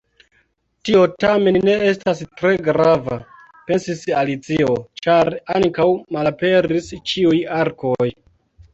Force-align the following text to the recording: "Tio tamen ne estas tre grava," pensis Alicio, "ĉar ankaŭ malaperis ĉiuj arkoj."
"Tio 0.87 1.01
tamen 1.23 1.59
ne 1.69 1.75
estas 1.89 2.23
tre 2.39 2.55
grava," 2.69 3.19
pensis 3.69 4.03
Alicio, 4.25 4.75
"ĉar 5.05 5.33
ankaŭ 5.61 5.89
malaperis 6.19 6.93
ĉiuj 7.15 7.49
arkoj." 7.65 8.15